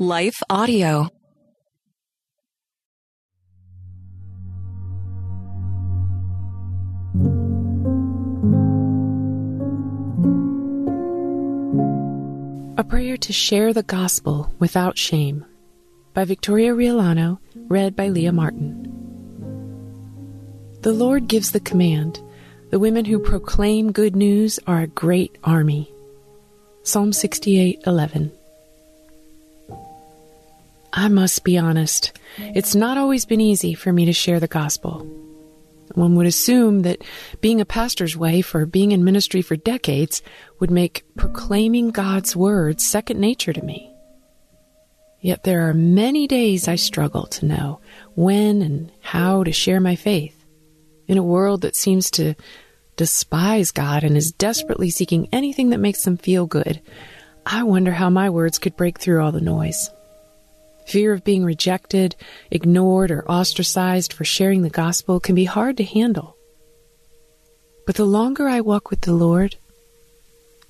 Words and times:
Life 0.00 0.42
Audio. 0.50 1.08
A 12.76 12.82
Prayer 12.82 13.16
to 13.18 13.32
Share 13.32 13.72
the 13.72 13.84
Gospel 13.86 14.52
Without 14.58 14.98
Shame 14.98 15.44
by 16.12 16.24
Victoria 16.24 16.74
Riollano, 16.74 17.38
read 17.54 17.94
by 17.94 18.08
Leah 18.08 18.32
Martin. 18.32 18.90
The 20.80 20.92
Lord 20.92 21.28
gives 21.28 21.52
the 21.52 21.60
command. 21.60 22.20
The 22.70 22.80
women 22.80 23.04
who 23.04 23.20
proclaim 23.20 23.92
good 23.92 24.16
news 24.16 24.58
are 24.66 24.80
a 24.80 24.88
great 24.88 25.38
army. 25.44 25.94
Psalm 26.82 27.12
68:11. 27.12 28.32
I 30.92 31.08
must 31.08 31.42
be 31.44 31.58
honest. 31.58 32.12
It's 32.38 32.74
not 32.74 32.98
always 32.98 33.24
been 33.24 33.40
easy 33.40 33.74
for 33.74 33.92
me 33.92 34.04
to 34.04 34.12
share 34.12 34.38
the 34.38 34.46
gospel. 34.46 35.06
One 35.94 36.14
would 36.16 36.26
assume 36.26 36.82
that 36.82 37.02
being 37.40 37.60
a 37.60 37.64
pastor's 37.64 38.16
wife 38.16 38.54
or 38.54 38.66
being 38.66 38.92
in 38.92 39.04
ministry 39.04 39.42
for 39.42 39.56
decades 39.56 40.22
would 40.60 40.70
make 40.70 41.04
proclaiming 41.16 41.90
God's 41.90 42.34
word 42.34 42.80
second 42.80 43.20
nature 43.20 43.52
to 43.52 43.62
me. 43.64 43.92
Yet 45.20 45.44
there 45.44 45.68
are 45.68 45.74
many 45.74 46.26
days 46.26 46.68
I 46.68 46.76
struggle 46.76 47.26
to 47.26 47.46
know 47.46 47.80
when 48.14 48.60
and 48.62 48.92
how 49.00 49.44
to 49.44 49.52
share 49.52 49.80
my 49.80 49.96
faith. 49.96 50.44
In 51.06 51.18
a 51.18 51.22
world 51.22 51.62
that 51.62 51.76
seems 51.76 52.10
to 52.12 52.34
despise 52.96 53.70
God 53.70 54.04
and 54.04 54.16
is 54.16 54.32
desperately 54.32 54.90
seeking 54.90 55.28
anything 55.32 55.70
that 55.70 55.78
makes 55.78 56.04
them 56.04 56.16
feel 56.16 56.46
good, 56.46 56.80
I 57.46 57.62
wonder 57.62 57.92
how 57.92 58.10
my 58.10 58.30
words 58.30 58.58
could 58.58 58.76
break 58.76 58.98
through 58.98 59.22
all 59.22 59.32
the 59.32 59.40
noise. 59.40 59.90
Fear 60.86 61.12
of 61.12 61.24
being 61.24 61.44
rejected, 61.44 62.14
ignored, 62.50 63.10
or 63.10 63.28
ostracized 63.30 64.12
for 64.12 64.24
sharing 64.24 64.62
the 64.62 64.70
gospel 64.70 65.20
can 65.20 65.34
be 65.34 65.44
hard 65.44 65.76
to 65.78 65.84
handle. 65.84 66.36
But 67.86 67.96
the 67.96 68.04
longer 68.04 68.48
I 68.48 68.60
walk 68.60 68.90
with 68.90 69.02
the 69.02 69.14
Lord, 69.14 69.56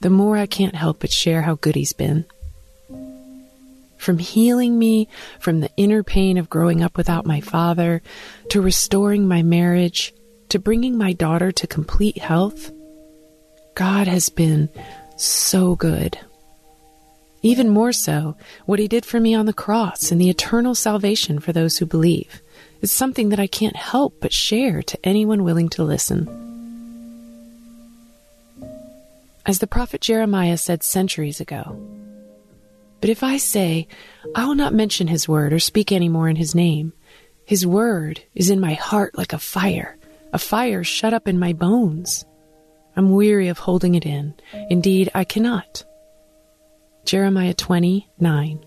the 0.00 0.10
more 0.10 0.36
I 0.36 0.46
can't 0.46 0.74
help 0.74 1.00
but 1.00 1.12
share 1.12 1.42
how 1.42 1.54
good 1.56 1.74
He's 1.74 1.92
been. 1.92 2.24
From 3.96 4.18
healing 4.18 4.78
me 4.78 5.08
from 5.40 5.60
the 5.60 5.70
inner 5.76 6.02
pain 6.02 6.36
of 6.36 6.50
growing 6.50 6.82
up 6.82 6.96
without 6.96 7.24
my 7.24 7.40
father, 7.40 8.02
to 8.50 8.60
restoring 8.60 9.26
my 9.26 9.42
marriage, 9.42 10.12
to 10.50 10.58
bringing 10.58 10.98
my 10.98 11.12
daughter 11.12 11.50
to 11.52 11.66
complete 11.66 12.18
health, 12.18 12.70
God 13.74 14.06
has 14.06 14.28
been 14.28 14.68
so 15.16 15.74
good. 15.74 16.18
Even 17.44 17.68
more 17.68 17.92
so, 17.92 18.38
what 18.64 18.78
he 18.78 18.88
did 18.88 19.04
for 19.04 19.20
me 19.20 19.34
on 19.34 19.44
the 19.44 19.52
cross 19.52 20.10
and 20.10 20.18
the 20.18 20.30
eternal 20.30 20.74
salvation 20.74 21.38
for 21.38 21.52
those 21.52 21.76
who 21.76 21.84
believe 21.84 22.40
is 22.80 22.90
something 22.90 23.28
that 23.28 23.38
I 23.38 23.46
can't 23.46 23.76
help 23.76 24.16
but 24.18 24.32
share 24.32 24.82
to 24.82 24.98
anyone 25.04 25.44
willing 25.44 25.68
to 25.68 25.84
listen. 25.84 26.26
As 29.44 29.58
the 29.58 29.66
prophet 29.66 30.00
Jeremiah 30.00 30.56
said 30.56 30.82
centuries 30.82 31.38
ago, 31.38 31.78
But 33.02 33.10
if 33.10 33.22
I 33.22 33.36
say, 33.36 33.88
I 34.34 34.46
will 34.46 34.54
not 34.54 34.72
mention 34.72 35.08
his 35.08 35.28
word 35.28 35.52
or 35.52 35.58
speak 35.58 35.92
any 35.92 36.08
more 36.08 36.30
in 36.30 36.36
his 36.36 36.54
name, 36.54 36.94
his 37.44 37.66
word 37.66 38.22
is 38.34 38.48
in 38.48 38.58
my 38.58 38.72
heart 38.72 39.18
like 39.18 39.34
a 39.34 39.38
fire, 39.38 39.98
a 40.32 40.38
fire 40.38 40.82
shut 40.82 41.12
up 41.12 41.28
in 41.28 41.38
my 41.38 41.52
bones. 41.52 42.24
I'm 42.96 43.10
weary 43.12 43.48
of 43.48 43.58
holding 43.58 43.96
it 43.96 44.06
in. 44.06 44.32
Indeed, 44.70 45.10
I 45.14 45.24
cannot. 45.24 45.84
Jeremiah 47.04 47.54
29. 47.54 48.64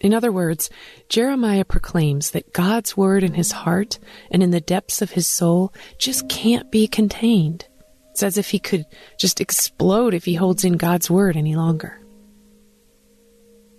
In 0.00 0.14
other 0.14 0.32
words, 0.32 0.70
Jeremiah 1.08 1.64
proclaims 1.64 2.30
that 2.30 2.52
God's 2.52 2.96
word 2.96 3.22
in 3.22 3.34
his 3.34 3.52
heart 3.52 3.98
and 4.30 4.42
in 4.42 4.50
the 4.50 4.60
depths 4.60 5.02
of 5.02 5.10
his 5.10 5.26
soul 5.26 5.72
just 5.98 6.28
can't 6.28 6.70
be 6.72 6.88
contained. 6.88 7.66
It's 8.10 8.22
as 8.22 8.38
if 8.38 8.50
he 8.50 8.58
could 8.58 8.86
just 9.18 9.40
explode 9.40 10.14
if 10.14 10.24
he 10.24 10.34
holds 10.34 10.64
in 10.64 10.78
God's 10.78 11.10
word 11.10 11.36
any 11.36 11.54
longer. 11.54 12.00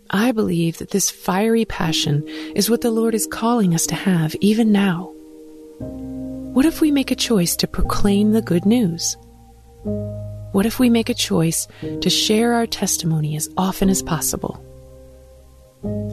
I 0.10 0.32
believe 0.32 0.78
that 0.78 0.92
this 0.92 1.10
fiery 1.10 1.66
passion 1.66 2.28
is 2.56 2.70
what 2.70 2.82
the 2.82 2.92
Lord 2.92 3.16
is 3.16 3.28
calling 3.28 3.74
us 3.74 3.88
to 3.88 3.96
have 3.96 4.36
even 4.42 4.72
now. 4.72 5.12
What 5.80 6.66
if 6.66 6.82
we 6.82 6.92
make 6.92 7.12
a 7.12 7.16
choice 7.16 7.56
to 7.58 7.68
proclaim 7.68 8.32
the 8.32 8.42
good 8.42 8.66
news? 8.66 9.18
What 10.52 10.66
if 10.66 10.80
we 10.80 10.90
make 10.90 11.10
a 11.10 11.14
choice 11.14 11.68
to 12.02 12.10
share 12.10 12.54
our 12.54 12.68
testimony 12.68 13.36
as 13.36 13.50
often 13.58 13.90
as 13.90 14.04
possible? 14.04 14.60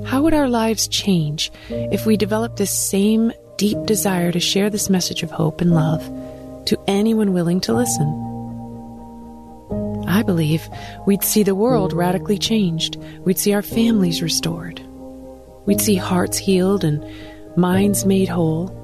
How 0.06 0.22
would 0.22 0.32
our 0.32 0.48
lives 0.48 0.88
change 0.88 1.50
if 1.68 2.06
we 2.06 2.16
developed 2.16 2.56
this 2.56 2.70
same 2.70 3.32
deep 3.56 3.84
desire 3.84 4.30
to 4.30 4.40
share 4.40 4.70
this 4.70 4.88
message 4.88 5.22
of 5.22 5.30
hope 5.30 5.60
and 5.60 5.74
love 5.74 6.04
to 6.66 6.78
anyone 6.86 7.32
willing 7.32 7.60
to 7.62 7.72
listen? 7.72 8.06
I 10.06 10.22
believe 10.22 10.68
we'd 11.06 11.24
see 11.24 11.42
the 11.42 11.54
world 11.54 11.92
radically 11.92 12.38
changed. 12.38 12.96
We'd 13.24 13.38
see 13.38 13.52
our 13.52 13.62
families 13.62 14.22
restored. 14.22 14.80
We'd 15.66 15.80
see 15.80 15.96
hearts 15.96 16.38
healed 16.38 16.84
and 16.84 17.04
minds 17.56 18.06
made 18.06 18.28
whole. 18.28 18.74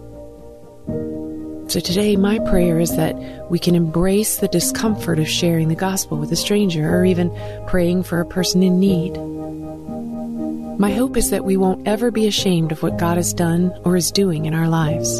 So 1.74 1.80
today, 1.80 2.14
my 2.14 2.38
prayer 2.38 2.78
is 2.78 2.94
that 2.94 3.16
we 3.50 3.58
can 3.58 3.74
embrace 3.74 4.36
the 4.36 4.46
discomfort 4.46 5.18
of 5.18 5.28
sharing 5.28 5.66
the 5.66 5.74
gospel 5.74 6.16
with 6.18 6.30
a 6.30 6.36
stranger 6.36 6.88
or 6.88 7.04
even 7.04 7.36
praying 7.66 8.04
for 8.04 8.20
a 8.20 8.24
person 8.24 8.62
in 8.62 8.78
need. 8.78 9.16
My 10.78 10.92
hope 10.92 11.16
is 11.16 11.30
that 11.30 11.44
we 11.44 11.56
won't 11.56 11.88
ever 11.88 12.12
be 12.12 12.28
ashamed 12.28 12.70
of 12.70 12.84
what 12.84 12.96
God 12.96 13.16
has 13.16 13.34
done 13.34 13.76
or 13.84 13.96
is 13.96 14.12
doing 14.12 14.44
in 14.44 14.54
our 14.54 14.68
lives. 14.68 15.18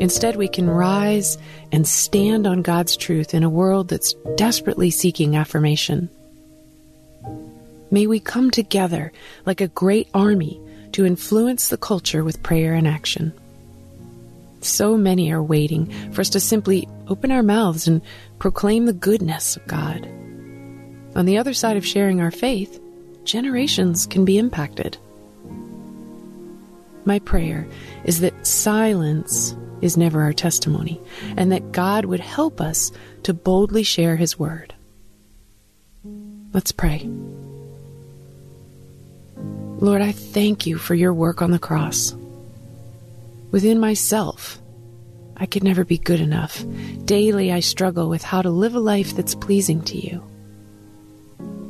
Instead, 0.00 0.36
we 0.36 0.46
can 0.46 0.70
rise 0.70 1.36
and 1.72 1.84
stand 1.84 2.46
on 2.46 2.62
God's 2.62 2.96
truth 2.96 3.34
in 3.34 3.42
a 3.42 3.50
world 3.50 3.88
that's 3.88 4.14
desperately 4.36 4.92
seeking 4.92 5.34
affirmation. 5.34 6.08
May 7.90 8.06
we 8.06 8.20
come 8.20 8.52
together 8.52 9.10
like 9.46 9.60
a 9.60 9.66
great 9.66 10.06
army 10.14 10.60
to 10.92 11.04
influence 11.04 11.70
the 11.70 11.76
culture 11.76 12.22
with 12.22 12.40
prayer 12.44 12.74
and 12.74 12.86
action. 12.86 13.32
So 14.60 14.96
many 14.96 15.32
are 15.32 15.42
waiting 15.42 15.86
for 16.12 16.20
us 16.20 16.30
to 16.30 16.40
simply 16.40 16.88
open 17.08 17.30
our 17.30 17.42
mouths 17.42 17.88
and 17.88 18.02
proclaim 18.38 18.86
the 18.86 18.92
goodness 18.92 19.56
of 19.56 19.66
God. 19.66 20.06
On 21.16 21.24
the 21.24 21.38
other 21.38 21.54
side 21.54 21.76
of 21.76 21.86
sharing 21.86 22.20
our 22.20 22.30
faith, 22.30 22.80
generations 23.24 24.06
can 24.06 24.24
be 24.24 24.38
impacted. 24.38 24.96
My 27.04 27.18
prayer 27.18 27.66
is 28.04 28.20
that 28.20 28.46
silence 28.46 29.54
is 29.80 29.96
never 29.96 30.20
our 30.22 30.32
testimony, 30.32 31.00
and 31.36 31.50
that 31.52 31.72
God 31.72 32.04
would 32.04 32.20
help 32.20 32.60
us 32.60 32.92
to 33.22 33.32
boldly 33.32 33.82
share 33.82 34.16
His 34.16 34.38
word. 34.38 34.74
Let's 36.52 36.72
pray. 36.72 37.08
Lord, 39.78 40.02
I 40.02 40.12
thank 40.12 40.66
you 40.66 40.76
for 40.76 40.94
your 40.94 41.14
work 41.14 41.40
on 41.40 41.50
the 41.50 41.58
cross. 41.58 42.14
Within 43.50 43.80
myself, 43.80 44.60
I 45.36 45.46
could 45.46 45.64
never 45.64 45.84
be 45.84 45.98
good 45.98 46.20
enough. 46.20 46.64
Daily, 47.04 47.50
I 47.50 47.60
struggle 47.60 48.08
with 48.08 48.22
how 48.22 48.42
to 48.42 48.50
live 48.50 48.74
a 48.74 48.80
life 48.80 49.16
that's 49.16 49.34
pleasing 49.34 49.82
to 49.82 49.98
you. 49.98 50.22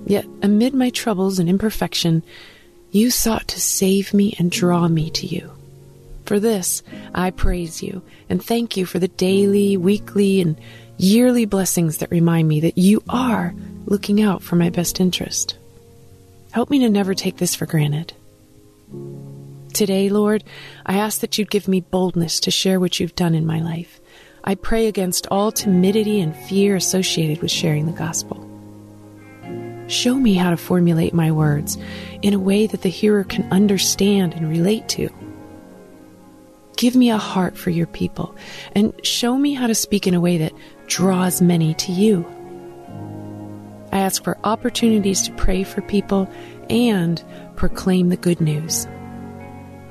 Yet, 0.07 0.27
amid 0.43 0.75
my 0.75 0.91
troubles 0.91 1.39
and 1.39 1.49
imperfection, 1.49 2.23
you 2.91 3.11
sought 3.11 3.47
to 3.49 3.61
save 3.61 4.13
me 4.13 4.35
and 4.39 4.51
draw 4.51 4.89
me 4.89 5.11
to 5.11 5.27
you. 5.27 5.53
For 6.27 6.41
this, 6.41 6.83
I 7.15 7.31
praise 7.31 7.83
you 7.83 8.03
and 8.29 8.43
thank 8.43 8.77
you 8.77 8.87
for 8.87 8.99
the 8.99 9.09
daily, 9.09 9.77
weekly, 9.77 10.41
and 10.41 10.61
yearly 10.97 11.45
blessings 11.45 11.99
that 11.99 12.11
remind 12.11 12.49
me 12.49 12.61
that 12.61 12.77
you 12.77 13.03
are 13.09 13.55
looking 13.87 14.21
out 14.21 14.43
for 14.43 14.57
my 14.57 14.71
best 14.71 15.01
interest. 15.01 15.57
Help 16.51 16.71
me 16.71 16.81
to 16.81 16.91
never 16.91 17.15
take 17.15 17.37
this 17.37 17.55
for 17.55 17.67
granted. 17.67 18.13
Today, 19.81 20.11
Lord, 20.11 20.45
I 20.85 20.99
ask 20.99 21.23
that 21.23 21.39
you'd 21.39 21.51
give 21.51 21.67
me 21.67 21.81
boldness 21.81 22.39
to 22.41 22.51
share 22.51 22.79
what 22.79 23.01
you've 23.01 23.15
done 23.15 23.35
in 23.35 23.47
my 23.47 23.61
life. 23.61 23.99
I 24.45 24.55
pray 24.55 24.89
against 24.89 25.27
all 25.31 25.51
timidity 25.51 26.21
and 26.21 26.37
fear 26.37 26.77
associated 26.77 27.41
with 27.41 27.51
sharing 27.51 27.87
the 27.87 27.93
gospel. 27.93 28.37
Show 29.87 30.17
me 30.17 30.35
how 30.35 30.51
to 30.51 30.59
formulate 30.59 31.15
my 31.15 31.33
words 31.33 31.79
in 32.21 32.35
a 32.35 32.39
way 32.39 32.67
that 32.67 32.83
the 32.83 32.91
hearer 32.91 33.25
can 33.25 33.51
understand 33.51 34.35
and 34.35 34.51
relate 34.51 34.87
to. 34.91 35.09
Give 36.77 36.95
me 36.95 37.09
a 37.09 37.17
heart 37.17 37.57
for 37.57 37.71
your 37.71 37.87
people 37.87 38.37
and 38.73 38.93
show 39.03 39.39
me 39.39 39.55
how 39.55 39.67
to 39.67 39.75
speak 39.75 40.07
in 40.07 40.13
a 40.13 40.21
way 40.21 40.37
that 40.37 40.53
draws 40.89 41.41
many 41.41 41.73
to 41.73 41.91
you. 41.91 42.27
I 43.93 44.01
ask 44.01 44.23
for 44.23 44.37
opportunities 44.45 45.23
to 45.23 45.33
pray 45.37 45.63
for 45.63 45.81
people 45.81 46.31
and 46.69 47.25
proclaim 47.57 48.11
the 48.11 48.19
good 48.19 48.43
news. 48.43 48.87